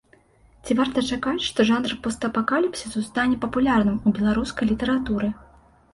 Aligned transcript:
Ці 0.67 0.71
варта 0.79 1.03
чакаць, 1.17 1.43
што 1.49 1.65
жанр 1.69 1.93
постапакаліпсісу 2.07 3.03
стане 3.11 3.35
папулярным 3.45 3.97
у 4.07 4.19
беларускай 4.19 4.65
літаратуры? 4.71 5.27